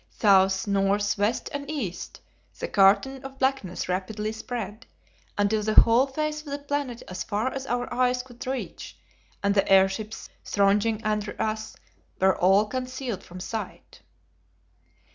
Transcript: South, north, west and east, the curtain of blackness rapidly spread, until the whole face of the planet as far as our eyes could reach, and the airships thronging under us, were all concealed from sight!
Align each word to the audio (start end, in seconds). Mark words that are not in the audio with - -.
South, 0.09 0.65
north, 0.65 1.15
west 1.19 1.47
and 1.53 1.69
east, 1.69 2.21
the 2.57 2.67
curtain 2.67 3.23
of 3.23 3.37
blackness 3.37 3.87
rapidly 3.87 4.31
spread, 4.31 4.87
until 5.37 5.61
the 5.61 5.75
whole 5.75 6.07
face 6.07 6.39
of 6.41 6.47
the 6.47 6.57
planet 6.57 7.03
as 7.07 7.23
far 7.23 7.53
as 7.53 7.67
our 7.67 7.93
eyes 7.93 8.23
could 8.23 8.47
reach, 8.47 8.97
and 9.43 9.53
the 9.53 9.71
airships 9.71 10.27
thronging 10.43 11.03
under 11.03 11.39
us, 11.39 11.75
were 12.19 12.35
all 12.35 12.65
concealed 12.65 13.21
from 13.23 13.39
sight! 13.39 14.01